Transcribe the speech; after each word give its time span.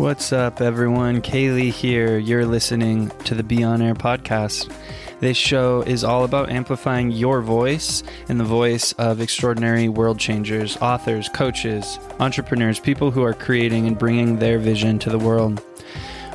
What's 0.00 0.32
up, 0.32 0.62
everyone? 0.62 1.20
Kaylee 1.20 1.72
here. 1.72 2.16
You're 2.16 2.46
listening 2.46 3.10
to 3.24 3.34
the 3.34 3.42
Be 3.42 3.62
On 3.62 3.82
Air 3.82 3.94
podcast. 3.94 4.72
This 5.20 5.36
show 5.36 5.82
is 5.82 6.04
all 6.04 6.24
about 6.24 6.48
amplifying 6.48 7.10
your 7.10 7.42
voice 7.42 8.02
and 8.26 8.40
the 8.40 8.44
voice 8.44 8.92
of 8.94 9.20
extraordinary 9.20 9.90
world 9.90 10.18
changers, 10.18 10.78
authors, 10.78 11.28
coaches, 11.28 11.98
entrepreneurs, 12.18 12.80
people 12.80 13.10
who 13.10 13.22
are 13.22 13.34
creating 13.34 13.86
and 13.86 13.98
bringing 13.98 14.38
their 14.38 14.58
vision 14.58 14.98
to 15.00 15.10
the 15.10 15.18
world. 15.18 15.62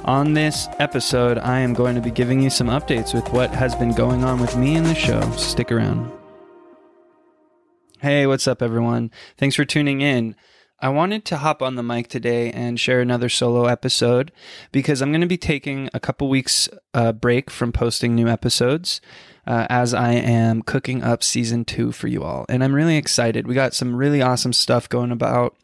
On 0.04 0.36
this 0.36 0.68
episode, 0.78 1.40
I 1.40 1.58
am 1.62 1.74
going 1.74 1.96
to 1.96 2.02
be 2.02 2.12
giving 2.12 2.44
you 2.44 2.52
some 2.52 2.68
updates 2.68 3.16
with 3.16 3.28
what 3.34 3.50
has 3.50 3.74
been 3.74 3.96
going 3.96 4.24
on 4.24 4.40
with 4.40 4.56
me 4.56 4.76
in 4.76 4.84
the 4.84 4.94
show. 4.94 5.28
Stick 5.32 5.72
around. 5.72 6.12
Hey, 8.00 8.28
what's 8.28 8.48
up, 8.48 8.62
everyone? 8.62 9.10
Thanks 9.40 9.56
for 9.56 9.66
tuning 9.66 10.02
in. 10.02 10.36
I 10.80 10.90
wanted 10.90 11.24
to 11.26 11.38
hop 11.38 11.62
on 11.62 11.76
the 11.76 11.84
mic 11.84 12.10
today 12.10 12.52
and 12.52 12.80
share 12.80 13.00
another 13.00 13.30
solo 13.30 13.66
episode 13.66 14.32
because 14.74 15.02
I'm 15.02 15.12
going 15.12 15.22
to 15.22 15.28
be 15.28 15.38
taking 15.38 15.90
a 15.94 16.00
couple 16.00 16.28
weeks 16.28 16.68
uh, 16.94 17.14
break 17.14 17.50
from 17.50 17.72
posting 17.72 18.14
new 18.14 18.28
episodes 18.28 19.00
uh, 19.48 19.68
as 19.70 19.94
I 19.94 20.14
am 20.14 20.62
cooking 20.62 21.02
up 21.02 21.24
season 21.24 21.64
two 21.64 21.94
for 21.94 22.08
you 22.08 22.24
all. 22.24 22.46
And 22.50 22.62
I'm 22.62 22.76
really 22.76 22.98
excited. 22.98 23.48
We 23.48 23.56
got 23.56 23.74
some 23.74 23.96
really 23.96 24.22
awesome 24.22 24.52
stuff 24.52 24.90
going 24.90 25.12
about 25.12 25.56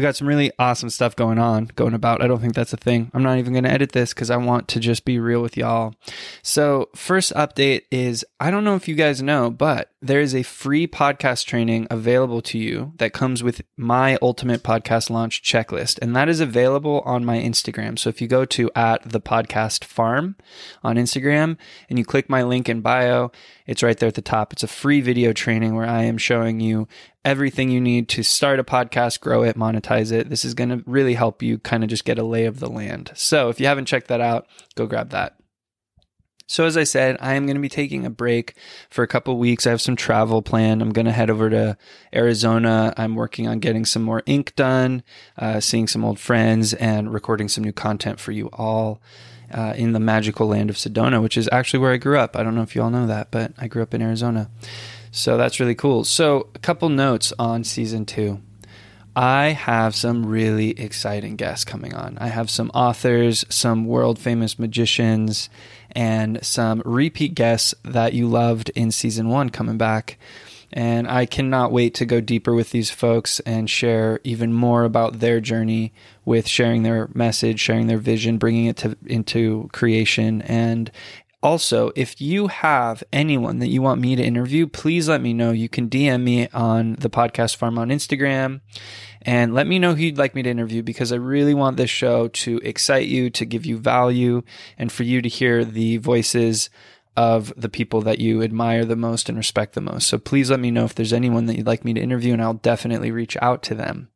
we 0.00 0.02
got 0.02 0.16
some 0.16 0.26
really 0.26 0.50
awesome 0.58 0.88
stuff 0.88 1.14
going 1.14 1.38
on, 1.38 1.66
going 1.76 1.92
about. 1.92 2.22
I 2.22 2.26
don't 2.26 2.40
think 2.40 2.54
that's 2.54 2.72
a 2.72 2.78
thing. 2.78 3.10
I'm 3.12 3.22
not 3.22 3.36
even 3.36 3.52
going 3.52 3.64
to 3.64 3.70
edit 3.70 3.92
this 3.92 4.14
because 4.14 4.30
I 4.30 4.38
want 4.38 4.66
to 4.68 4.80
just 4.80 5.04
be 5.04 5.20
real 5.20 5.42
with 5.42 5.58
y'all. 5.58 5.94
So, 6.42 6.88
first 6.94 7.34
update 7.34 7.82
is 7.90 8.24
I 8.40 8.50
don't 8.50 8.64
know 8.64 8.76
if 8.76 8.88
you 8.88 8.94
guys 8.94 9.20
know, 9.20 9.50
but 9.50 9.90
there 10.00 10.22
is 10.22 10.34
a 10.34 10.42
free 10.42 10.86
podcast 10.86 11.44
training 11.44 11.86
available 11.90 12.40
to 12.40 12.58
you 12.58 12.94
that 12.96 13.12
comes 13.12 13.42
with 13.42 13.60
my 13.76 14.16
ultimate 14.22 14.62
podcast 14.62 15.10
launch 15.10 15.42
checklist. 15.42 15.98
And 16.00 16.16
that 16.16 16.30
is 16.30 16.40
available 16.40 17.02
on 17.04 17.22
my 17.22 17.36
Instagram. 17.36 17.98
So, 17.98 18.08
if 18.08 18.22
you 18.22 18.26
go 18.26 18.46
to 18.46 18.70
at 18.74 19.06
the 19.06 19.20
podcast 19.20 19.84
farm 19.84 20.36
on 20.82 20.96
Instagram 20.96 21.58
and 21.90 21.98
you 21.98 22.06
click 22.06 22.30
my 22.30 22.42
link 22.42 22.70
in 22.70 22.80
bio, 22.80 23.32
it's 23.66 23.82
right 23.82 23.98
there 23.98 24.08
at 24.08 24.14
the 24.14 24.22
top. 24.22 24.54
It's 24.54 24.62
a 24.62 24.66
free 24.66 25.02
video 25.02 25.34
training 25.34 25.74
where 25.74 25.86
I 25.86 26.04
am 26.04 26.16
showing 26.16 26.58
you 26.58 26.88
everything 27.24 27.70
you 27.70 27.80
need 27.80 28.08
to 28.08 28.22
start 28.22 28.58
a 28.58 28.64
podcast, 28.64 29.20
grow 29.20 29.42
it, 29.42 29.56
monetize 29.56 30.10
it. 30.12 30.30
This 30.30 30.44
is 30.44 30.54
going 30.54 30.70
to 30.70 30.82
really 30.86 31.14
help 31.14 31.42
you 31.42 31.58
kind 31.58 31.82
of 31.82 31.90
just 31.90 32.04
get 32.04 32.18
a 32.18 32.24
lay 32.24 32.46
of 32.46 32.60
the 32.60 32.70
land. 32.70 33.12
So 33.14 33.48
if 33.48 33.60
you 33.60 33.66
haven't 33.66 33.86
checked 33.86 34.08
that 34.08 34.20
out, 34.20 34.46
go 34.74 34.86
grab 34.86 35.10
that. 35.10 35.36
So 36.46 36.64
as 36.64 36.76
I 36.76 36.82
said, 36.82 37.16
I 37.20 37.34
am 37.34 37.46
going 37.46 37.54
to 37.54 37.62
be 37.62 37.68
taking 37.68 38.04
a 38.04 38.10
break 38.10 38.56
for 38.88 39.04
a 39.04 39.06
couple 39.06 39.38
weeks. 39.38 39.68
I 39.68 39.70
have 39.70 39.80
some 39.80 39.94
travel 39.94 40.42
planned. 40.42 40.82
I'm 40.82 40.90
going 40.90 41.06
to 41.06 41.12
head 41.12 41.30
over 41.30 41.48
to 41.48 41.76
Arizona. 42.12 42.92
I'm 42.96 43.14
working 43.14 43.46
on 43.46 43.60
getting 43.60 43.84
some 43.84 44.02
more 44.02 44.24
ink 44.26 44.56
done, 44.56 45.04
uh, 45.38 45.60
seeing 45.60 45.86
some 45.86 46.04
old 46.04 46.18
friends, 46.18 46.74
and 46.74 47.14
recording 47.14 47.46
some 47.46 47.62
new 47.62 47.72
content 47.72 48.18
for 48.18 48.32
you 48.32 48.48
all 48.52 49.00
uh, 49.54 49.74
in 49.76 49.92
the 49.92 50.00
magical 50.00 50.48
land 50.48 50.70
of 50.70 50.76
Sedona, 50.76 51.22
which 51.22 51.36
is 51.36 51.48
actually 51.52 51.78
where 51.78 51.92
I 51.92 51.98
grew 51.98 52.18
up. 52.18 52.36
I 52.36 52.42
don't 52.42 52.56
know 52.56 52.62
if 52.62 52.74
you 52.74 52.82
all 52.82 52.90
know 52.90 53.06
that, 53.06 53.30
but 53.30 53.52
I 53.56 53.68
grew 53.68 53.82
up 53.82 53.94
in 53.94 54.02
Arizona. 54.02 54.50
So 55.10 55.36
that's 55.36 55.58
really 55.58 55.74
cool. 55.74 56.04
So, 56.04 56.48
a 56.54 56.58
couple 56.58 56.88
notes 56.88 57.32
on 57.38 57.64
season 57.64 58.06
two. 58.06 58.40
I 59.16 59.48
have 59.48 59.96
some 59.96 60.24
really 60.24 60.70
exciting 60.80 61.34
guests 61.34 61.64
coming 61.64 61.94
on. 61.94 62.16
I 62.18 62.28
have 62.28 62.48
some 62.48 62.70
authors, 62.72 63.44
some 63.48 63.84
world 63.84 64.20
famous 64.20 64.56
magicians, 64.56 65.50
and 65.90 66.38
some 66.44 66.80
repeat 66.84 67.34
guests 67.34 67.74
that 67.84 68.12
you 68.12 68.28
loved 68.28 68.70
in 68.70 68.92
season 68.92 69.28
one 69.28 69.50
coming 69.50 69.76
back. 69.76 70.16
And 70.72 71.08
I 71.08 71.26
cannot 71.26 71.72
wait 71.72 71.94
to 71.94 72.06
go 72.06 72.20
deeper 72.20 72.54
with 72.54 72.70
these 72.70 72.92
folks 72.92 73.40
and 73.40 73.68
share 73.68 74.20
even 74.22 74.52
more 74.52 74.84
about 74.84 75.18
their 75.18 75.40
journey 75.40 75.92
with 76.24 76.46
sharing 76.46 76.84
their 76.84 77.08
message, 77.12 77.58
sharing 77.58 77.88
their 77.88 77.98
vision, 77.98 78.38
bringing 78.38 78.66
it 78.66 78.76
to, 78.78 78.96
into 79.04 79.68
creation. 79.72 80.42
And 80.42 80.92
also, 81.42 81.90
if 81.96 82.20
you 82.20 82.48
have 82.48 83.02
anyone 83.12 83.60
that 83.60 83.68
you 83.68 83.80
want 83.80 84.00
me 84.00 84.14
to 84.14 84.22
interview, 84.22 84.66
please 84.66 85.08
let 85.08 85.22
me 85.22 85.32
know. 85.32 85.52
You 85.52 85.68
can 85.70 85.88
DM 85.88 86.22
me 86.22 86.48
on 86.48 86.96
the 86.96 87.08
podcast 87.08 87.56
farm 87.56 87.78
on 87.78 87.88
Instagram 87.88 88.60
and 89.22 89.54
let 89.54 89.66
me 89.66 89.78
know 89.78 89.94
who 89.94 90.02
you'd 90.02 90.18
like 90.18 90.34
me 90.34 90.42
to 90.42 90.50
interview 90.50 90.82
because 90.82 91.12
I 91.12 91.16
really 91.16 91.54
want 91.54 91.78
this 91.78 91.90
show 91.90 92.28
to 92.28 92.58
excite 92.58 93.08
you, 93.08 93.30
to 93.30 93.44
give 93.46 93.64
you 93.64 93.78
value, 93.78 94.42
and 94.76 94.92
for 94.92 95.02
you 95.02 95.22
to 95.22 95.28
hear 95.28 95.64
the 95.64 95.96
voices 95.96 96.68
of 97.16 97.52
the 97.56 97.68
people 97.68 98.02
that 98.02 98.18
you 98.18 98.42
admire 98.42 98.84
the 98.84 98.96
most 98.96 99.28
and 99.28 99.36
respect 99.36 99.74
the 99.74 99.80
most. 99.80 100.08
So 100.08 100.18
please 100.18 100.50
let 100.50 100.60
me 100.60 100.70
know 100.70 100.84
if 100.84 100.94
there's 100.94 101.12
anyone 101.12 101.46
that 101.46 101.56
you'd 101.56 101.66
like 101.66 101.84
me 101.84 101.94
to 101.94 102.00
interview, 102.00 102.34
and 102.34 102.42
I'll 102.42 102.54
definitely 102.54 103.10
reach 103.10 103.36
out 103.40 103.62
to 103.64 103.74
them. 103.74 104.08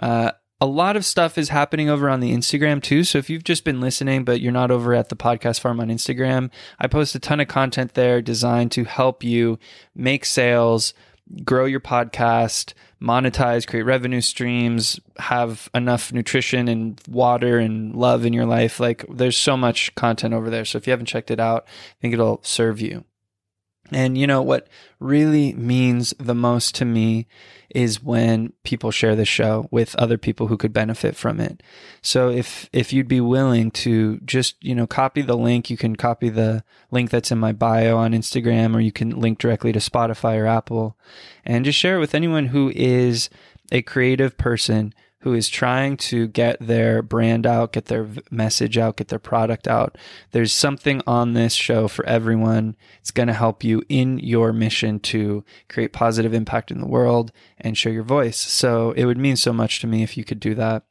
Uh, 0.00 0.32
a 0.60 0.66
lot 0.66 0.96
of 0.96 1.06
stuff 1.06 1.38
is 1.38 1.48
happening 1.48 1.88
over 1.88 2.08
on 2.10 2.20
the 2.20 2.32
Instagram 2.32 2.82
too. 2.82 3.02
So 3.04 3.18
if 3.18 3.30
you've 3.30 3.44
just 3.44 3.64
been 3.64 3.80
listening, 3.80 4.24
but 4.24 4.40
you're 4.40 4.52
not 4.52 4.70
over 4.70 4.94
at 4.94 5.08
the 5.08 5.16
podcast 5.16 5.60
farm 5.60 5.80
on 5.80 5.88
Instagram, 5.88 6.50
I 6.78 6.86
post 6.86 7.14
a 7.14 7.18
ton 7.18 7.40
of 7.40 7.48
content 7.48 7.94
there 7.94 8.20
designed 8.20 8.70
to 8.72 8.84
help 8.84 9.24
you 9.24 9.58
make 9.94 10.24
sales, 10.26 10.92
grow 11.44 11.64
your 11.64 11.80
podcast, 11.80 12.74
monetize, 13.00 13.66
create 13.66 13.84
revenue 13.84 14.20
streams, 14.20 15.00
have 15.18 15.70
enough 15.74 16.12
nutrition 16.12 16.68
and 16.68 17.00
water 17.08 17.58
and 17.58 17.94
love 17.94 18.26
in 18.26 18.34
your 18.34 18.46
life. 18.46 18.78
Like 18.78 19.06
there's 19.08 19.38
so 19.38 19.56
much 19.56 19.94
content 19.94 20.34
over 20.34 20.50
there. 20.50 20.66
So 20.66 20.76
if 20.76 20.86
you 20.86 20.90
haven't 20.90 21.06
checked 21.06 21.30
it 21.30 21.40
out, 21.40 21.64
I 21.66 21.94
think 22.02 22.12
it'll 22.12 22.40
serve 22.42 22.80
you. 22.80 23.04
And 23.92 24.16
you 24.16 24.26
know 24.26 24.42
what 24.42 24.68
really 24.98 25.52
means 25.54 26.14
the 26.18 26.34
most 26.34 26.74
to 26.76 26.84
me 26.84 27.26
is 27.70 28.02
when 28.02 28.52
people 28.64 28.90
share 28.90 29.14
the 29.14 29.24
show 29.24 29.68
with 29.70 29.94
other 29.96 30.18
people 30.18 30.48
who 30.48 30.56
could 30.56 30.72
benefit 30.72 31.16
from 31.16 31.40
it. 31.40 31.62
So 32.02 32.28
if 32.28 32.68
if 32.72 32.92
you'd 32.92 33.08
be 33.08 33.20
willing 33.20 33.70
to 33.72 34.18
just, 34.24 34.62
you 34.62 34.74
know, 34.74 34.86
copy 34.86 35.22
the 35.22 35.36
link, 35.36 35.70
you 35.70 35.76
can 35.76 35.96
copy 35.96 36.28
the 36.28 36.64
link 36.90 37.10
that's 37.10 37.30
in 37.30 37.38
my 37.38 37.52
bio 37.52 37.96
on 37.96 38.12
Instagram 38.12 38.74
or 38.74 38.80
you 38.80 38.92
can 38.92 39.10
link 39.10 39.38
directly 39.38 39.72
to 39.72 39.78
Spotify 39.78 40.38
or 40.38 40.46
Apple 40.46 40.96
and 41.44 41.64
just 41.64 41.78
share 41.78 41.96
it 41.96 42.00
with 42.00 42.14
anyone 42.14 42.46
who 42.46 42.72
is 42.74 43.30
a 43.72 43.82
creative 43.82 44.36
person 44.36 44.92
who 45.20 45.34
is 45.34 45.48
trying 45.48 45.96
to 45.96 46.26
get 46.28 46.56
their 46.60 47.02
brand 47.02 47.46
out, 47.46 47.72
get 47.72 47.86
their 47.86 48.08
message 48.30 48.78
out, 48.78 48.96
get 48.96 49.08
their 49.08 49.18
product 49.18 49.68
out. 49.68 49.98
There's 50.30 50.52
something 50.52 51.02
on 51.06 51.34
this 51.34 51.52
show 51.52 51.88
for 51.88 52.06
everyone. 52.06 52.74
It's 53.00 53.10
going 53.10 53.28
to 53.28 53.34
help 53.34 53.62
you 53.62 53.82
in 53.88 54.18
your 54.18 54.52
mission 54.52 54.98
to 55.00 55.44
create 55.68 55.92
positive 55.92 56.32
impact 56.32 56.70
in 56.70 56.80
the 56.80 56.86
world 56.86 57.32
and 57.58 57.76
share 57.76 57.92
your 57.92 58.02
voice. 58.02 58.38
So 58.38 58.92
it 58.92 59.04
would 59.04 59.18
mean 59.18 59.36
so 59.36 59.52
much 59.52 59.80
to 59.80 59.86
me 59.86 60.02
if 60.02 60.16
you 60.16 60.24
could 60.24 60.40
do 60.40 60.54
that. 60.54 60.84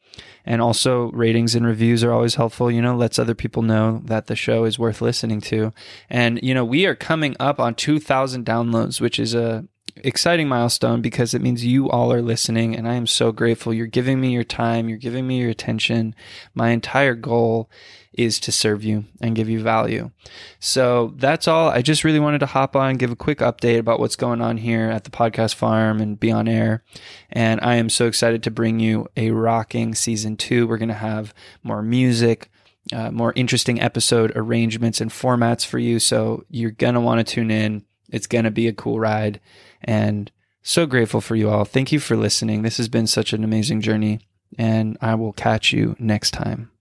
And 0.46 0.62
also, 0.62 1.12
ratings 1.12 1.56
and 1.56 1.66
reviews 1.66 2.04
are 2.04 2.12
always 2.12 2.36
helpful. 2.36 2.72
You 2.72 2.82
know, 2.82 2.96
lets 2.96 3.20
other 3.20 3.36
people 3.36 3.62
know 3.62 4.02
that 4.06 4.28
the 4.28 4.36
show 4.36 4.64
is 4.64 4.80
worth 4.80 5.02
listening 5.02 5.42
to. 5.42 5.72
And, 6.10 6.40
you 6.42 6.54
know, 6.54 6.66
we 6.66 6.86
are 6.86 6.96
coming 6.96 7.36
up 7.40 7.60
on 7.60 7.76
2,000 7.76 8.46
downloads, 8.46 9.00
which 9.00 9.20
is 9.20 9.34
a 9.34 9.66
exciting 10.04 10.48
milestone 10.48 11.02
because 11.02 11.34
it 11.34 11.42
means 11.42 11.66
you 11.66 11.90
all 11.90 12.12
are 12.12 12.22
listening 12.22 12.76
and 12.76 12.88
I 12.88 12.96
am 12.96 13.08
so 13.08 13.32
grateful. 13.32 13.74
You're 13.74 13.88
giving 13.88 14.20
me 14.20 14.32
your 14.32 14.44
time, 14.44 14.90
you're 14.90 14.98
giving 14.98 15.28
me 15.28 15.40
your 15.40 15.50
attention. 15.50 16.16
My 16.54 16.70
entire 16.70 17.16
goal 17.16 17.70
is 18.14 18.40
to 18.42 18.52
serve 18.52 18.84
you 18.84 19.06
and 19.22 19.36
give 19.36 19.50
you 19.50 19.62
value. 19.62 20.12
So 20.60 21.14
that's 21.16 21.48
all. 21.48 21.70
I 21.70 21.82
just 21.82 22.04
really 22.04 22.20
wanted 22.20 22.40
to 22.40 22.48
hop 22.48 22.76
on, 22.76 22.98
give 22.98 23.12
a 23.12 23.16
quick 23.16 23.40
update 23.40 23.80
about 23.80 24.00
what's 24.00 24.16
going 24.16 24.42
on 24.42 24.58
here 24.58 24.90
at 24.90 25.04
the 25.04 25.12
podcast 25.12 25.56
farm 25.56 26.02
and 26.02 26.20
be 26.20 26.31
on 26.31 26.48
air. 26.48 26.84
And 27.30 27.62
I 27.62 27.76
am 27.76 27.90
so 27.90 28.08
excited 28.08 28.44
to 28.44 28.52
bring 28.52 28.80
you 28.80 29.08
a 29.16 29.31
rocking 29.31 29.96
season 29.96 30.38
two. 30.38 30.68
We're 30.68 30.78
going 30.78 30.90
to 30.90 30.96
have 30.96 31.34
more 31.64 31.81
music. 31.81 32.50
Uh, 32.92 33.12
more 33.12 33.34
interesting 33.36 33.80
episode 33.80 34.31
arrangements 34.36 35.00
and 35.00 35.12
formats 35.12 35.64
for 35.64 35.78
you. 35.78 36.00
So 36.00 36.46
you're 36.50 36.72
going 36.72 36.96
to 36.96 37.02
want 37.02 37.20
to 37.20 37.34
tune 37.36 37.52
in. 37.52 37.86
It's 38.12 38.28
going 38.28 38.46
to 38.46 38.52
be 38.52 38.68
a 38.68 38.74
cool 38.74 39.00
ride. 39.00 39.40
And 39.81 40.31
so 40.62 40.86
grateful 40.86 41.22
for 41.22 41.36
you 41.36 41.50
all. 41.50 41.66
Thank 41.66 41.92
you 41.92 42.00
for 42.00 42.16
listening. 42.16 42.62
This 42.62 42.78
has 42.78 42.90
been 42.90 43.08
such 43.08 43.34
an 43.34 43.44
amazing 43.44 43.81
journey, 43.81 44.20
and 44.57 44.98
I 45.01 45.16
will 45.16 45.34
catch 45.34 45.72
you 45.72 45.95
next 46.00 46.31
time. 46.31 46.72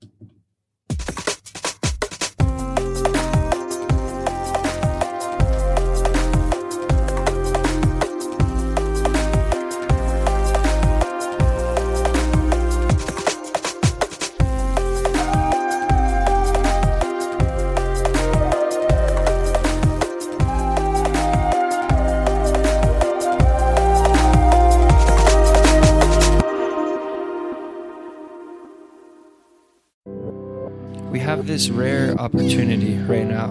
This 31.48 31.70
rare 31.70 32.14
opportunity 32.20 32.98
right 32.98 33.26
now. 33.26 33.48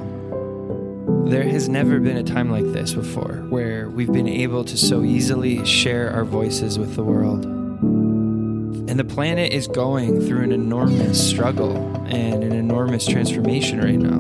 There 1.26 1.42
has 1.42 1.68
never 1.68 2.00
been 2.00 2.16
a 2.16 2.24
time 2.24 2.52
like 2.52 2.72
this 2.72 2.94
before 2.94 3.44
where 3.50 3.90
we've 3.90 4.14
been 4.14 4.28
able 4.28 4.64
to 4.66 4.78
so 4.78 5.04
easily 5.04 5.66
share 5.66 6.12
our 6.12 6.24
voices 6.24 6.78
with 6.78 6.94
the 6.96 7.04
world. 7.04 7.44
And 7.46 9.00
the 9.00 9.04
planet 9.04 9.52
is 9.52 9.68
going 9.68 10.22
through 10.22 10.44
an 10.44 10.52
enormous 10.52 11.28
struggle 11.28 11.76
and 12.06 12.44
an 12.44 12.54
enormous 12.54 13.08
transformation 13.08 13.82
right 13.82 13.98
now. 13.98 14.20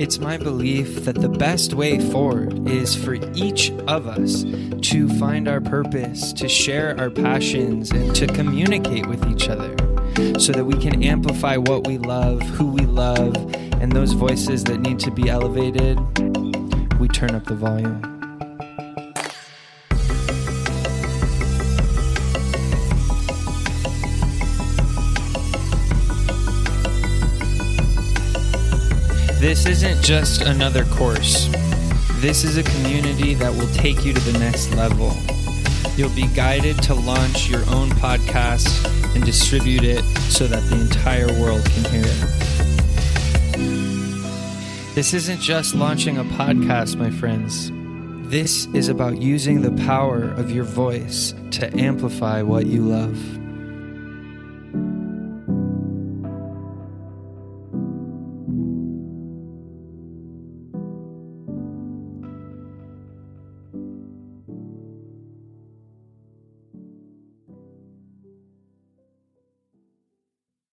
It's 0.00 0.18
my 0.18 0.36
belief 0.36 1.04
that 1.04 1.14
the 1.14 1.28
best 1.28 1.74
way 1.74 2.00
forward 2.10 2.68
is 2.68 2.96
for 2.96 3.14
each 3.34 3.70
of 3.86 4.08
us 4.08 4.42
to 4.90 5.08
find 5.20 5.46
our 5.46 5.60
purpose, 5.60 6.32
to 6.32 6.48
share 6.48 6.98
our 6.98 7.10
passions, 7.10 7.92
and 7.92 8.16
to 8.16 8.26
communicate 8.26 9.06
with 9.06 9.24
each 9.28 9.48
other 9.48 9.76
so 10.38 10.52
that 10.52 10.64
we 10.64 10.74
can 10.74 11.02
amplify 11.02 11.56
what 11.56 11.86
we 11.86 11.98
love, 11.98 12.40
who 12.40 12.66
we 12.66 12.86
love, 12.86 13.36
and 13.82 13.92
those 13.92 14.12
voices 14.12 14.64
that 14.64 14.80
need 14.80 14.98
to 14.98 15.10
be 15.10 15.28
elevated. 15.28 15.98
We 16.98 17.08
turn 17.08 17.34
up 17.34 17.44
the 17.44 17.54
volume. 17.54 18.00
This 29.38 29.66
isn't 29.66 30.02
just 30.02 30.40
another 30.40 30.84
course. 30.86 31.46
This 32.20 32.42
is 32.42 32.56
a 32.56 32.62
community 32.62 33.34
that 33.34 33.52
will 33.52 33.72
take 33.74 34.02
you 34.04 34.14
to 34.14 34.20
the 34.32 34.38
next 34.38 34.74
level. 34.74 35.14
You'll 35.96 36.10
be 36.10 36.26
guided 36.34 36.82
to 36.82 36.94
launch 36.94 37.48
your 37.48 37.62
own 37.70 37.88
podcast 37.88 38.84
and 39.14 39.24
distribute 39.24 39.82
it 39.82 40.04
so 40.30 40.46
that 40.46 40.60
the 40.68 40.78
entire 40.78 41.28
world 41.40 41.64
can 41.64 41.84
hear 41.84 42.04
it. 42.04 42.46
This 44.94 45.14
isn't 45.14 45.40
just 45.40 45.74
launching 45.74 46.18
a 46.18 46.24
podcast, 46.24 46.96
my 46.96 47.10
friends. 47.10 47.70
This 48.28 48.66
is 48.74 48.88
about 48.88 49.22
using 49.22 49.62
the 49.62 49.70
power 49.84 50.24
of 50.24 50.50
your 50.50 50.64
voice 50.64 51.32
to 51.52 51.74
amplify 51.78 52.42
what 52.42 52.66
you 52.66 52.82
love. 52.82 53.45